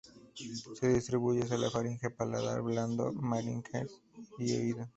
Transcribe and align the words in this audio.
Se 0.79 0.87
distribuye 0.87 1.43
hacia 1.43 1.59
la 1.59 1.69
faringe, 1.69 2.09
paladar 2.09 2.63
blando, 2.63 3.13
meninges 3.13 4.01
y 4.39 4.51
oído. 4.55 4.89